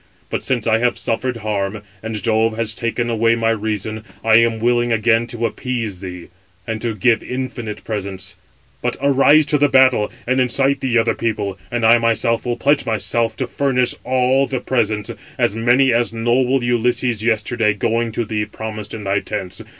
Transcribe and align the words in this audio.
But 0.31 0.43
since 0.43 0.65
I 0.65 0.79
have 0.79 0.97
suffered 0.97 1.37
harm, 1.45 1.83
and 2.01 2.23
Jove 2.23 2.55
has 2.57 2.73
taken 2.73 3.07
away 3.11 3.35
my 3.35 3.51
reason, 3.51 4.03
I 4.23 4.37
am 4.37 4.59
willing 4.59 4.91
again 4.91 5.27
to 5.27 5.45
appease 5.45 5.99
thee, 6.01 6.29
and 6.65 6.81
to 6.81 6.95
give 6.95 7.21
infinite 7.21 7.83
presents. 7.83 8.35
But 8.81 8.97
arise 8.99 9.45
to 9.45 9.59
the 9.59 9.69
battle, 9.69 10.11
and 10.25 10.41
incite 10.41 10.79
the 10.79 10.97
other 10.97 11.13
people, 11.13 11.59
and 11.69 11.85
I 11.85 11.99
myself 11.99 12.47
[will 12.47 12.57
pledge 12.57 12.83
myself] 12.83 13.35
to 13.35 13.45
furnish 13.45 13.93
all 14.03 14.47
the 14.47 14.59
presents, 14.59 15.11
as 15.37 15.53
many 15.55 15.93
as 15.93 16.11
noble 16.11 16.63
Ulysses 16.63 17.21
yesterday, 17.23 17.75
going 17.75 18.11
to 18.13 18.25
thee, 18.25 18.45
promised 18.45 18.95
in 18.95 19.03
thy 19.03 19.19
tents. 19.19 19.61